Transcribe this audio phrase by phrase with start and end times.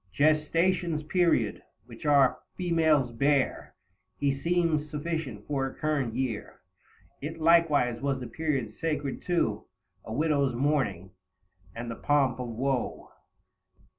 [0.11, 3.75] Gestation's period, which our females bear,
[4.19, 6.61] 35 He deemed sufficient for a current year.
[7.21, 9.65] It likewise was the period sacred to
[10.03, 11.11] A widow's mourning,
[11.75, 13.11] and the pomp of woe.